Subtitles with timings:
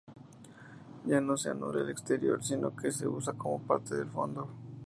[1.11, 4.49] Ya no se anula el exterior, sino que se usa como parte del fondo.